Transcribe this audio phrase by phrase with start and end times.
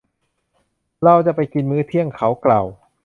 [1.03, 2.65] เราจะไปกินมื้อเที่ยง เขากล่าว